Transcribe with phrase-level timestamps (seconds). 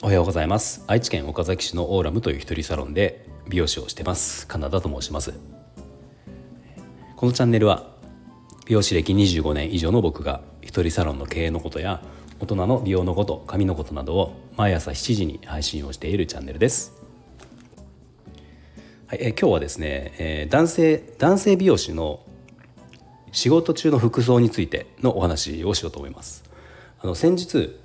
[0.00, 0.84] おはようございます。
[0.86, 4.46] 愛知県岡崎市のオーラムという一人サロンで美容師をしてます。
[4.46, 5.34] カナダと申します。
[7.16, 7.90] このチャンネルは
[8.66, 12.00] 美容師歴25年以上の僕が一人サロンの経営のことや
[12.38, 16.92] 大人の美容のこと髪のことなどを毎朝7時に配信をしているチャンネルです。
[19.08, 22.20] はい、え今日はですね、えー、男性男性美容師の
[23.32, 26.44] 仕事中の服装についてのお話をしようと思います。
[27.00, 27.78] あの先日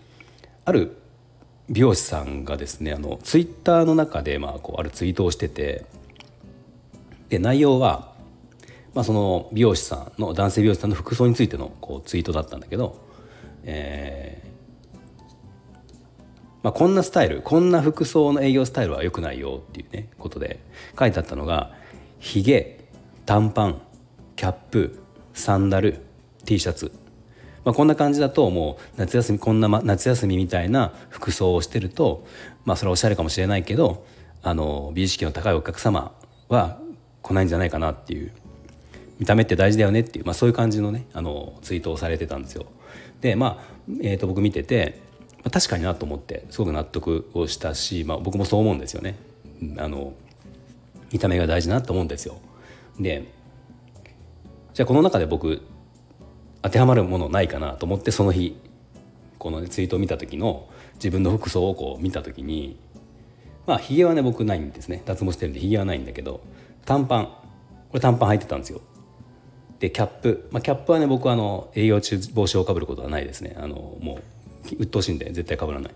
[0.66, 0.98] ある
[1.70, 5.86] 美容師さんがですねあのツイッターの中で、まあ、こうあるツイートをしてて
[7.30, 8.14] で内容は、
[8.94, 13.00] まあ、その美容師さんの男性美容師さんの服装についてのこうツイートだったんだけど、
[13.64, 14.44] え
[16.64, 20.60] まあ、こんなスタイルこんな服装の営業スタイルは良くないよっていうねことで
[20.98, 21.72] 書いてあったのが
[22.20, 22.80] ひげ
[23.26, 23.82] 短パン
[24.36, 25.03] キャップ
[25.34, 26.00] サンダル
[26.46, 26.92] T シャツ、
[27.66, 32.26] まあ、こんな感じだともう夏休みこんな、夏休みみたいな服装をしてると、
[32.66, 34.06] まあ、それはおしゃれかもしれないけど
[34.42, 36.14] あの美意識の高いお客様
[36.50, 36.80] は
[37.22, 38.32] 来ないんじゃないかなっていう
[39.20, 42.66] 見た目って大事だよねっていう、まあ、そういう感じのねあのツイートをされてたんですよ。
[43.22, 43.64] でまあ、
[44.02, 45.02] えー、と僕見てて
[45.44, 49.18] ま、確かになと思ってすごく納得をしたし、まあ、僕もそう思うんですよね。
[49.78, 50.14] あの
[51.12, 52.38] 見た目が大事なと思うんですよ。
[53.00, 53.26] で
[54.74, 55.62] じゃあこの中で僕
[56.62, 58.58] 当てはまるものないかなと思ってその日
[59.38, 62.80] この、ツイートを見た時の自分の服装をこう見た時に
[63.68, 65.02] まあひげはね僕ないんですね。
[65.06, 66.42] 脱毛してるんでひげはないんだけど
[66.86, 67.26] 短パン。
[67.26, 67.34] こ
[67.96, 68.82] れ短パン履いてたんですよ。
[69.80, 73.56] でキャップ、まあ、キャップはね僕はあの営業中帽子をかぶることはないですね。
[73.58, 74.20] あのも
[74.72, 75.94] う鬱陶しいんで絶対かぶらない。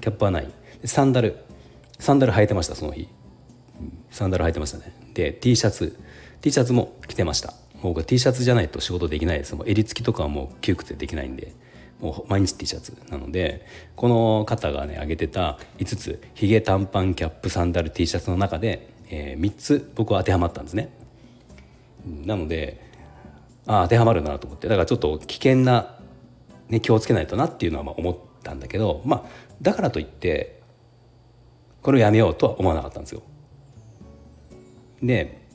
[0.00, 0.50] キャップはない。
[0.84, 1.36] サンダル。
[1.98, 3.08] サンダル履いてましたその日。
[4.10, 4.92] サンダル履いてましたね。
[5.14, 5.98] で T シャツ。
[6.40, 7.54] T シャツも着てました。
[7.82, 9.54] もう T シャツじゃないと仕事できないです。
[9.54, 11.54] もう襟付きとかはもう窮屈でできないんで。
[12.00, 20.90] もう毎日 T シャツなのでこの方がね挙げてた5つヒゲ短パンキャップサンダル T シャツの中で、えー、3つ僕は当てはまったんですね。
[22.26, 22.84] なので
[23.66, 24.68] あ当てはまるなと思って。
[24.68, 25.96] だからちょっと危険な
[26.68, 29.30] ね、気をつけないとなっていうのはまあ思ったんだけど、まあ、
[29.62, 30.60] だからといって
[31.82, 33.22] これをやめようとは思わなかったんですよ。
[35.02, 35.46] で、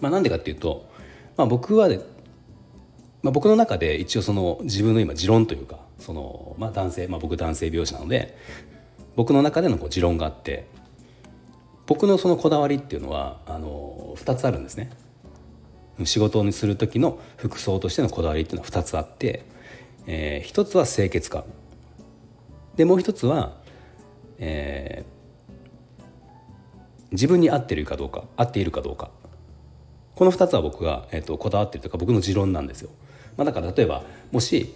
[0.00, 0.88] まあ、なんでかっていうと、
[1.36, 1.88] まあ、僕は、
[3.22, 8.36] まあ、僕の中で一応その自分の今持論というかその、まあ、男性、まあ、僕男性美容師なので
[9.16, 10.66] 僕の中でのこう持論があって
[11.86, 14.90] 僕のそのこだわりっていうのはあの2つあるんですね。
[16.04, 19.44] 仕事にする時の服装としてのこだわりっていうのは2つあって
[20.06, 21.44] えー、一つは清潔感
[22.76, 23.56] でもう一つは、
[24.38, 29.10] えー、自分に合ってるかどうか合っているかどうか
[30.14, 32.90] この2つは僕が、えーと、こだわってるというか僕の持論なんですよ。
[33.36, 34.74] まあ、だから例えばもし、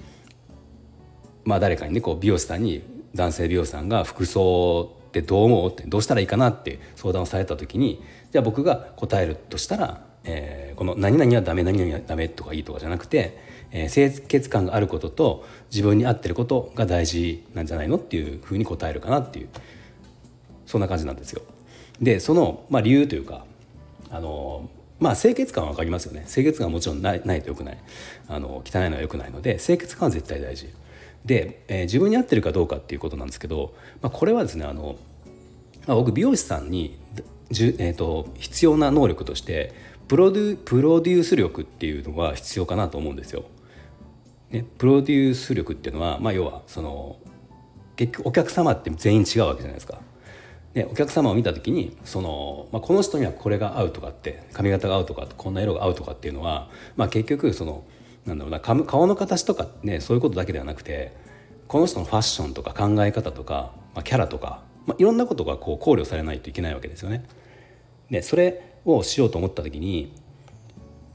[1.44, 2.82] まあ、誰かにねこう美容師さんに
[3.14, 13.38] 男性美容師さんが服装ってどう思うってどうしたらいいかなって相談をされた時にじゃあ僕が答えるとしたら、えー、この「何々はダメ何々はダメ」とかいいとかじゃなくて
[13.70, 19.48] えー、清潔感があることと自分に合ってることが大事なんじゃないのっていうふうに答えるかなっていう
[20.66, 21.42] そんな感じなんですよ。
[22.00, 23.44] でその、まあ、理由というか
[24.10, 24.68] あの
[25.00, 27.78] まあ清潔感は分かりますよね清潔感はもちろんないないとよくない
[28.28, 30.68] あの汚いのはよくないので清潔感は絶対大事
[31.24, 34.96] で、えー、自分に合ってるかどうかっていうことなんですけど、まあ、これはですねあの、
[35.86, 36.98] まあ、僕美容師さんに
[37.50, 39.74] じゅ、えーと必要な能力として
[40.08, 43.44] プロデュプロデュース力っていうのが必要かなと思うんですよ。
[44.50, 47.16] ね、プロデュース力っていうのは、まあ、要はその
[47.96, 50.00] 結局お客様って全員違うわけじゃないですか。
[50.78, 57.82] でお客様を見た時にその、まあ、この人にはこれが合うとかって髪型が合うとかこんな色が合うとかっていうのは、まあ、結局その
[58.26, 61.16] なんだろうな顔の形とかねそういうことだけではなくて
[61.66, 67.24] この人のファッションとか考え方とか、まあ、キャラとか、まあ、いろんなことがこう考慮されないといけないわけですよね。
[68.08, 70.12] でそれをしようと思った時に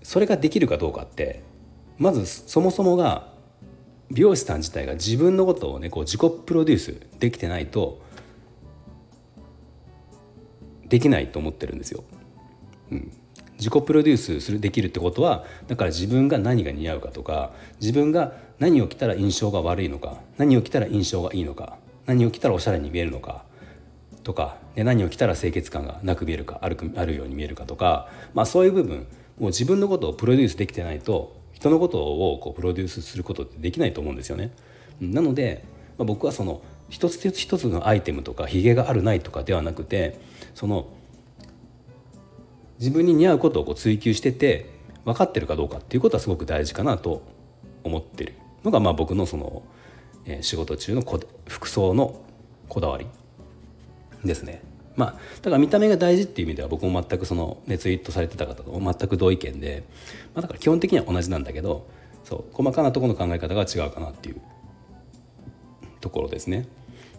[0.02, 1.42] それができるかどうかって
[1.98, 3.32] まずそもそもが
[4.12, 8.03] 美容師さん自体が自分のことをねこう自己プロデュースできてないと
[10.88, 12.04] できないと思ってるんですよ。
[12.92, 13.12] うん、
[13.58, 23.44] 自己プロデュースするできるってことはだから自分が何が似合うかとか自分が何を着たら印象が悪いのか何を着たら印象がいいのか何を着たらおしゃれに見えるのか
[24.24, 29.08] とかで何を着たら清潔感がなく見えるかあるあるように見えるかとか、まあ、そういう部分
[29.40, 34.52] もう自分のことをプロデュースできてないと人のことをこうプロデュースすることってできないと思うんですよね。
[35.00, 35.64] なので、
[35.98, 36.62] まあ、僕はその
[36.94, 40.20] 一つ一つのアイテムとかひげがあるないとかではなくて
[40.54, 40.90] その
[42.78, 44.70] 自分に似合うことをこう追求してて
[45.04, 47.24] 分かってるかどうかっていうことはすごく大事かなと
[47.84, 49.64] 思ってるのがまあ僕のその、
[50.26, 51.02] え、仕事中の
[51.48, 52.22] 服装の
[52.70, 53.08] こだわり
[54.24, 54.62] ですね。
[54.96, 59.84] まあ、だから見た目が大事っていう意味では僕も全くその、ね、ツイートされてた方と全く同意見で、
[60.36, 61.88] まあ、だから基本的には同じなんだけど
[62.24, 64.42] そう細かなところの考え方が違うかなっていう
[66.00, 66.68] ところですね。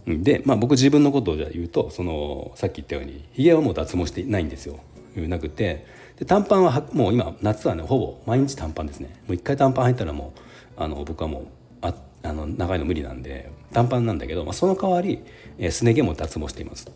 [0.06, 4.78] で、まあ、僕自分のことをじゃ言うとそのさっき言ったようにひげはもう脱毛してないんですよ。
[5.16, 5.86] なくて
[6.18, 9.08] で短パンはもう今夏はねほぼ毎日短パンですね。
[9.26, 11.46] もう一回短パン入ったらもうあの僕はもう
[11.82, 15.20] ああの長いの無理なんで短パンなんだけど、まあ、その代わり、
[15.58, 16.90] えー、すね毛も脱毛しています。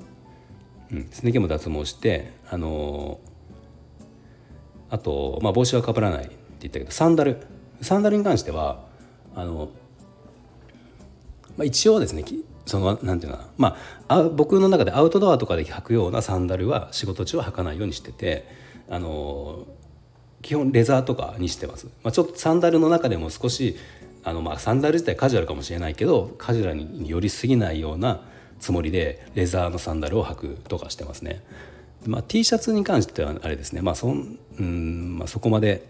[0.90, 7.38] うん、すね毛も脱毛してあのー、あと、まあ、帽子はかぶらないって言ったけどサンダル。
[7.80, 8.84] サンダルに関しては
[9.36, 9.68] あの、
[11.56, 12.24] まあ、一応ですね
[12.68, 13.76] そのなんていうかな、ま
[14.08, 18.46] あ、僕の中でアウトドアとかで履くようなサンダルは仕事中は履かないようにしてて
[18.90, 19.66] あの
[20.42, 23.76] 基本レザーとかにしてます、まあ、ちょっとサンダルの中でも少し
[24.22, 28.20] あのまあサンダル自体カジュアルかもしれないけどカジュアルに寄りすぎないような
[28.60, 31.42] つもりでレザーのサンダルを履くとかしてますね。
[32.06, 35.88] まあ、T シャツに関してはあれですね、まあそんうんまあ、そこまで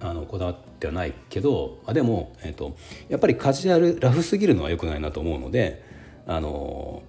[0.00, 2.76] あのこだわってはないけどあでも、えーと、
[3.08, 5.82] やっぱりカジュアルラフすぎるのは良くないなと思うので
[6.28, 7.02] あの、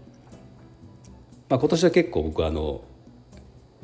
[1.50, 2.81] まあ、今年は結構僕あの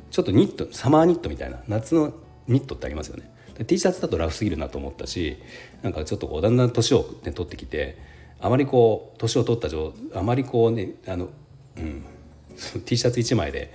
[0.09, 2.13] ちょっとニットサマーニットみたいな夏の
[2.47, 3.29] ニットってありますよね。
[3.67, 5.37] T シャツだとラフすぎるなと思ったし
[5.81, 7.97] なんかちょっとこうだんだん年を、ね、取ってきて
[8.41, 11.29] あまりこう年を取った状あまりこうねあの、
[11.77, 12.03] うん、
[12.83, 13.73] T シャツ1枚で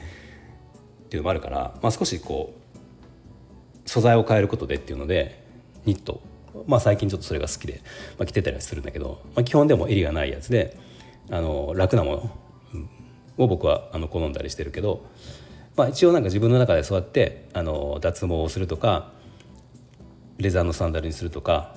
[1.06, 5.42] っていうのもあるから、まあ、少しこう素材を変えることでっていうので
[5.86, 6.20] ニット
[6.66, 7.80] まあ最近ちょっとそれが好きで、
[8.18, 10.78] まあ、着てたりするんだけど、まあ、基本でも襟がないやつで
[11.30, 12.40] あの楽なもの
[13.36, 15.06] を僕はあの好んだりしてるけど、
[15.76, 19.12] まあ、一応なんか自分の中でそうやってあの脱毛をするとか
[20.38, 21.76] レザーのサンダルにするとか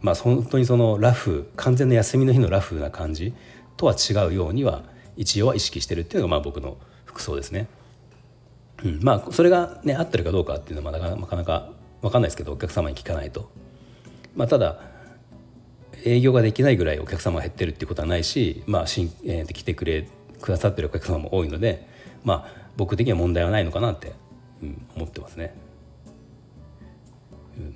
[0.00, 3.34] まあ本当にそのラフ完全な休みの日のラフな感じ
[3.76, 4.84] とは違うようには
[5.16, 7.68] 一応は意識してるっていうのがまあ僕の服装ですね。
[8.84, 11.70] うん、まあそれがね合ってるかどうかっていうのはなかなか
[12.00, 13.50] 分かんないですけどお客様に聞かないと。
[14.34, 14.80] まあ、ただ
[16.04, 20.08] 営業ができないぐらいお客様が減ってるっていうことはないし、まあ新えー、来てくれ
[20.40, 21.86] くださってるお客様も多いので、
[22.24, 24.12] まあ、僕的には問題はないのかなって、
[24.62, 25.54] うん、思ってますね。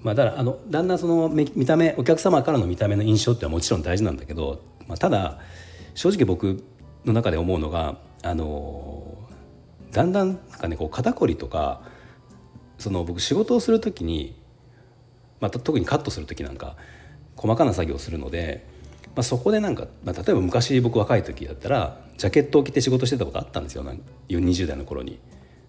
[0.03, 5.39] まあ、だからあのだんだんその見た目お客様からの見た目の印象ってはもちろん大事なんだけど、まあ、ただ
[5.95, 6.65] 正直僕
[7.05, 9.19] の中で思うのがあの
[9.93, 11.83] だんだんなんかねこう肩こりとか
[12.79, 14.35] その僕仕事をする時に、
[15.41, 16.77] まあ、特にカットする時なんか
[17.37, 18.67] 細かな作業をするので、
[19.15, 23.85] まあ、そこでなんか、まあ、例えば昔僕若い時だったらジャケットを着て仕事してたことあったんですよ
[24.29, 25.19] 20代の頃に。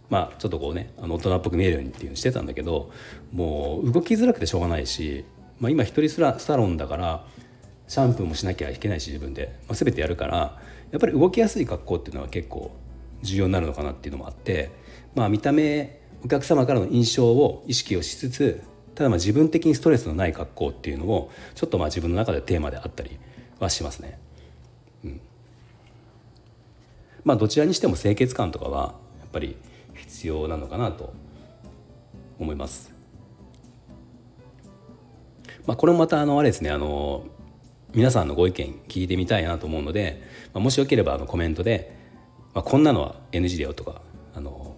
[0.09, 2.91] まあ、ちょっとこうねあの大人っぽく見えるようにっていうのしてたんだけど
[3.33, 5.25] もう動きづらくてしょうがないし、
[5.59, 7.25] まあ、今一人サロンだから
[7.87, 10.59] シャンプーもしなきゃいけないし自分で、まあ、全てやるから
[10.91, 12.71] やっぱり動きやすい格好っていうのは結構
[13.23, 14.69] 重要になるのかなっていうのもあって、
[15.15, 18.63] まあ、見た目お客様からの印象を意識をしつつ
[18.95, 23.19] ただまあ自分的にストレスのない格好っていうのをちょっとまあ自分の中でテーマであったり
[23.59, 24.17] はしますね。
[25.03, 25.21] うん、
[27.23, 29.57] まあどちらにしても清潔感とかはやっぱり
[29.95, 31.13] 必要なのかなと
[32.39, 32.95] 思います。
[35.65, 37.25] まあ、これもまたあのあれですねあの
[37.93, 40.21] 皆さんのご意見聞いてみたいなと思うので、
[40.53, 41.97] まあ、もしよければあのコメントで、
[42.53, 44.01] まあ、こんなのは NG だよとか
[44.35, 44.75] あの、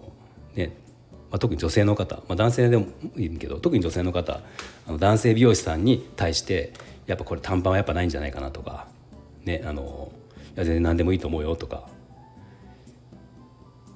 [0.54, 0.87] ね
[1.30, 4.40] まあ、特に女性の方、まあ、男性でもいいけど特に女性の方
[4.86, 6.72] あの男性美容師さんに対して
[7.06, 8.86] やっぱこれ短パンはやっぱないんじゃないかなとか、
[9.44, 10.12] ね、あの
[10.56, 11.88] いや全然何でもいいと思うよとか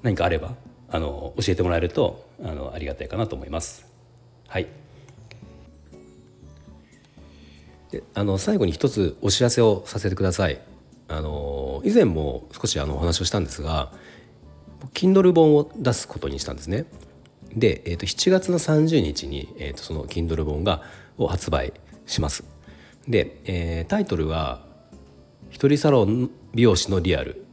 [0.03, 0.55] 何かあれば
[0.91, 3.87] あの教えてもらえるとあのありがたいかなと思います。
[4.49, 4.67] はい
[7.91, 10.61] であの最後に一つお知らせをさせてください。
[11.09, 13.93] あの以前も少しあのお話をしたんですが
[14.95, 16.87] Kindle 本を出すことにしたんですね。
[17.57, 20.83] で、えー、と7月の30日に、えー、とその Kindle 本が
[21.19, 21.73] を発売
[22.07, 22.45] します。
[23.09, 24.65] で、えー、タイトルは
[25.51, 27.45] 「一人サロン美容師のリアル」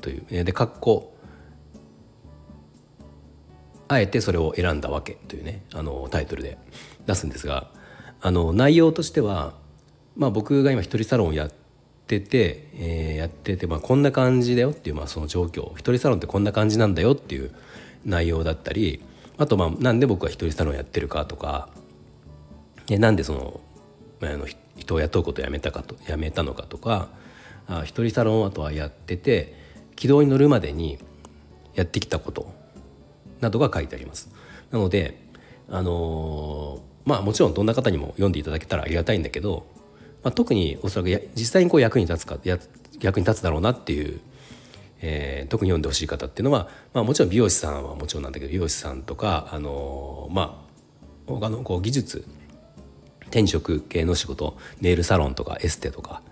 [0.00, 1.14] という、で括弧
[3.88, 5.18] あえてそれを選んだわけ。
[5.28, 6.58] というねあのタイトルで
[7.06, 7.70] 出すんですが
[8.20, 9.54] あの内容としては、
[10.16, 11.50] まあ、僕が今一人サロンをやっ
[12.06, 15.72] てて、えー、やってて、まあ、こんな感じだよっていう、まあ、その状況。
[15.72, 17.50] 一人サロンってこんな感じなんだよっていう
[18.04, 19.02] 内容だったり
[19.36, 21.68] あとまあなんで僕は一人サロンやってるかとか
[22.88, 23.60] なんでその、
[24.22, 27.08] あ、の人を雇うことをやめたかとやめたのかとか
[27.66, 29.54] あ一人サロンあとはやってて
[29.96, 30.98] 軌道に乗るまでに
[31.74, 32.52] やってきたこと
[33.40, 34.30] などが書いてあります。
[34.70, 35.22] なので
[35.70, 39.66] あのー、まあもちろんどんな方にも読んでいただけたらありがたいんだけど、
[40.22, 42.58] まあ、特におそらく実際にこう役に立つかや
[43.00, 44.20] 役に立つだろうなっていう、
[45.06, 52.24] えー、特に読んでほしい方っていうのは、まあ、もちろん美容師さんはもちろんなんだけど美容師さんとか、あのー、まあ他のこう技術
[53.24, 56.22] 転職系の仕事ネイルサロンとかエステとか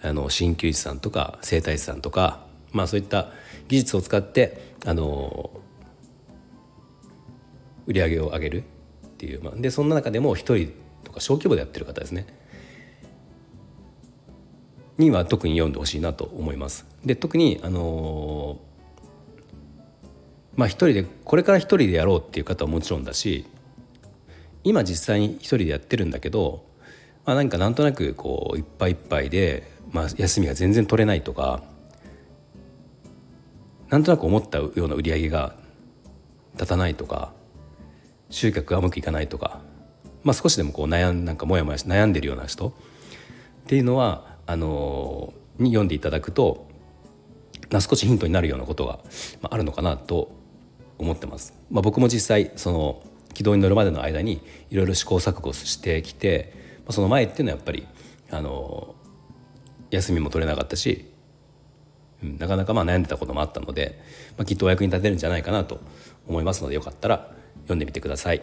[0.00, 3.32] あの鍼灸師さんとか整体師さんとか、まあ、そういった
[3.66, 5.50] 技術を使ってあの
[7.86, 8.62] 売り上げを上げるっ
[9.16, 10.72] ていう、まあ、でそんな中でも一人
[11.02, 12.26] とか小規模でやってる方ですね。
[15.00, 16.86] には特に読んでほしいなと思います。
[17.04, 18.58] で特にあの
[20.54, 23.46] まあ一人でこれから一人でやろうっていう方はもちろんだし
[24.62, 26.64] 今実際に一人でやってるんだけど、
[27.24, 31.62] まあ、何かなんとなくこういっぱいいっぱいで、まあ、休みが全然取れないとか
[33.88, 35.56] なんとなく思ったような売り上げが
[36.54, 37.32] 立たないとか
[38.28, 39.60] 集客がうまくいかないとか、
[40.22, 42.72] まあ、少しでもこう悩んなんかモヤモヤ悩んでるような人っ
[43.66, 46.66] ていうのはあのに読んでいただくと
[47.78, 48.98] 少しヒントになるようなことが
[49.48, 50.32] あるのかなと
[50.98, 51.54] 思ってます。
[51.70, 53.02] まあ、僕も実際その
[53.32, 56.52] 軌道に乗るまでの間にいろいろ試行錯誤してきて
[56.84, 57.86] まその前っていうのはやっぱり
[58.32, 58.96] あの
[59.92, 61.08] 休みも取れなかったし、
[62.24, 64.00] うん、なかなかまあ悩んでたこともあったので、
[64.36, 65.80] まあ、きっとお役に立てるんじゃないかなと
[66.26, 67.30] 思いますのでよかったら
[67.62, 68.42] 読んでみてください。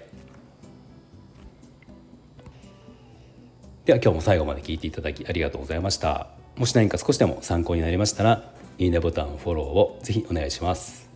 [3.88, 6.27] では今日も最後まで聞いていただきありがとうございました。
[6.58, 11.07] もし何か少しでも参考になりましたらいいねボタンフォローをぜひお願いします。